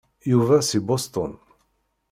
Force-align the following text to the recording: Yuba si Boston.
Yuba 0.31 0.57
si 0.67 0.79
Boston. 0.87 1.31